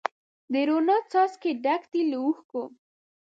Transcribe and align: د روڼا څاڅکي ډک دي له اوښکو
د 0.51 0.53
روڼا 0.67 0.97
څاڅکي 1.11 1.51
ډک 1.63 1.81
دي 1.91 2.01
له 2.09 2.17
اوښکو 2.23 2.63